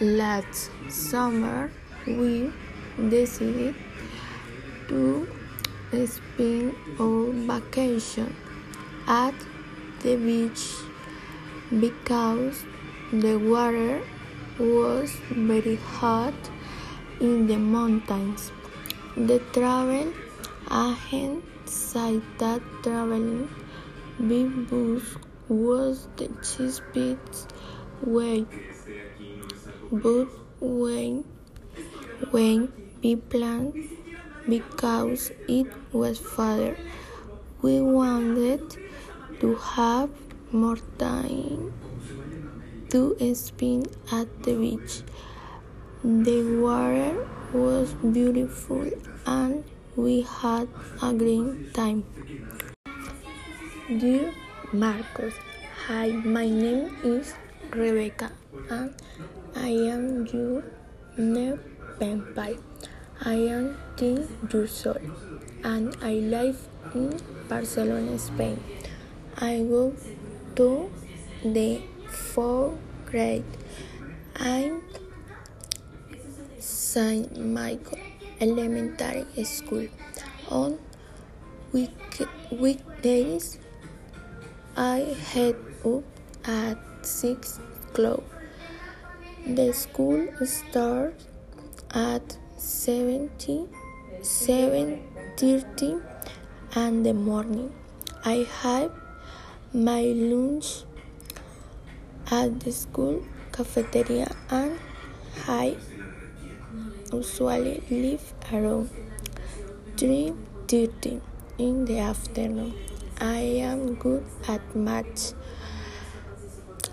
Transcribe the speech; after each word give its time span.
Last 0.00 0.70
summer, 0.88 1.70
we 2.06 2.50
decided 3.10 3.74
to 4.88 5.28
spend 6.06 6.74
our 6.98 7.32
vacation 7.32 8.34
at 9.06 9.34
the 10.02 10.16
beach 10.16 10.64
because 11.68 12.64
the 13.12 13.36
water 13.36 14.00
was 14.58 15.14
very 15.32 15.76
hot 15.76 16.48
in 17.20 17.46
the 17.46 17.58
mountains. 17.58 18.52
The 19.18 19.38
travel 19.52 20.14
agent 20.72 21.44
said 21.66 22.22
that 22.38 22.62
traveling 22.82 23.50
by 24.18 24.44
bus 24.44 25.16
was 25.46 26.08
the 26.16 26.30
cheapest 26.42 27.49
way, 28.02 28.46
but 29.90 30.26
when 30.60 31.24
when 32.30 32.72
we 33.02 33.16
planned 33.16 33.74
because 34.48 35.32
it 35.48 35.66
was 35.92 36.18
father 36.18 36.76
we 37.62 37.80
wanted 37.80 38.62
to 39.40 39.54
have 39.54 40.10
more 40.50 40.78
time 40.98 41.72
to 42.88 43.16
spend 43.34 43.88
at 44.10 44.28
the 44.42 44.54
beach. 44.54 45.02
The 46.02 46.42
water 46.58 47.26
was 47.52 47.92
beautiful 47.94 48.90
and 49.26 49.64
we 49.94 50.22
had 50.22 50.68
a 51.02 51.12
great 51.12 51.74
time. 51.74 52.04
Dear 53.88 54.32
Marcos, 54.72 55.34
hi, 55.86 56.08
my 56.08 56.48
name 56.48 56.96
is 57.04 57.34
Rebecca 57.72 58.32
and 58.68 58.94
I 59.54 59.68
am 59.68 60.26
your 60.26 60.62
pen. 61.98 62.58
I 63.22 63.34
am 63.34 63.76
10 63.96 64.26
years 64.50 64.86
old 64.86 64.98
and 65.62 65.96
I 66.02 66.14
live 66.14 66.58
in 66.94 67.20
Barcelona, 67.48 68.18
Spain. 68.18 68.58
I 69.36 69.62
go 69.68 69.94
to 70.56 70.90
the 71.44 71.82
fourth 72.08 72.78
grade. 73.06 73.44
I'm 74.34 74.82
Saint 76.58 77.38
Michael 77.38 77.98
Elementary 78.40 79.44
School. 79.44 79.86
On 80.48 80.78
week 81.72 82.26
weekdays, 82.50 83.58
I 84.76 85.14
head 85.30 85.54
up 85.84 86.02
at 86.44 86.89
six 87.06 87.58
o'clock. 87.88 88.22
The 89.46 89.72
school 89.72 90.28
starts 90.44 91.26
at 91.92 92.36
70, 92.56 93.68
7.30 94.20 96.02
in 96.76 97.02
the 97.02 97.14
morning. 97.14 97.72
I 98.24 98.46
have 98.62 98.92
my 99.72 100.02
lunch 100.02 100.84
at 102.30 102.60
the 102.60 102.70
school 102.70 103.24
cafeteria 103.50 104.30
and 104.50 104.78
I 105.48 105.76
usually 107.12 107.82
leave 107.90 108.32
around 108.52 108.90
3.30 109.96 111.20
in 111.58 111.84
the 111.84 111.98
afternoon. 111.98 112.74
I 113.20 113.40
am 113.70 113.94
good 113.94 114.24
at 114.48 114.74
math. 114.74 115.34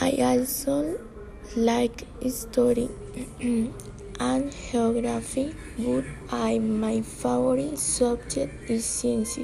I 0.00 0.10
also 0.22 0.96
like 1.56 2.06
history 2.22 2.88
and 4.20 4.52
geography, 4.70 5.56
but 5.76 6.04
I, 6.30 6.60
my 6.60 7.00
favorite 7.00 7.78
subject 7.78 8.70
is 8.70 8.84
science. 8.84 9.40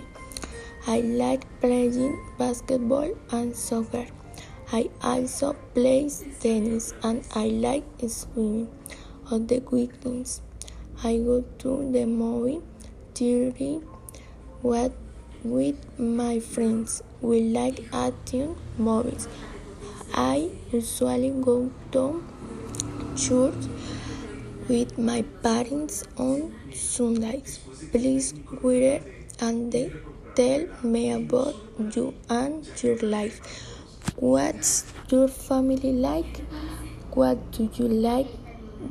I 0.87 1.01
like 1.01 1.43
playing 1.61 2.21
basketball 2.39 3.17
and 3.33 3.57
soccer. 3.57 4.07
I 4.73 4.91
also 5.03 5.55
play 5.75 6.09
tennis 6.39 6.95
and 7.03 7.25
I 7.35 7.47
like 7.47 7.85
swimming. 8.07 8.69
On 9.33 9.49
the 9.49 9.59
weekends, 9.73 10.41
I 11.03 11.17
go 11.17 11.43
to 11.59 11.91
the 11.91 12.05
movie 12.07 12.61
theater 13.15 13.81
with, 14.63 14.93
with 15.43 15.99
my 15.99 16.39
friends. 16.39 17.03
We 17.21 17.41
like 17.41 17.83
action 17.93 18.55
movies. 18.79 19.27
I 20.17 20.49
usually 20.71 21.31
go 21.31 21.73
to 21.91 22.23
church 23.17 23.67
with 24.69 24.97
my 24.97 25.23
parents 25.43 26.05
on 26.17 26.55
Sundays. 26.73 27.59
Please 27.91 28.33
write 28.63 29.03
and 29.41 29.75
tell 30.37 30.69
me 30.85 31.11
about 31.11 31.57
you 31.97 32.15
and 32.29 32.65
your 32.81 32.97
life. 32.99 33.41
What's 34.15 34.85
your 35.09 35.27
family 35.27 35.93
like? 35.93 36.43
What 37.11 37.51
do 37.51 37.69
you 37.75 37.89
like 37.89 38.29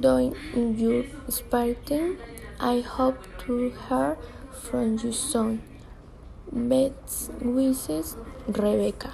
doing 0.02 0.36
in 0.54 0.78
your 0.78 1.06
spare 1.30 1.76
time? 1.76 2.18
I 2.60 2.82
hope 2.82 3.20
to 3.46 3.74
hear 3.88 4.18
from 4.52 4.98
you 4.98 5.14
soon. 5.14 5.62
Best 6.52 7.32
wishes, 7.42 8.18
Rebecca. 8.46 9.14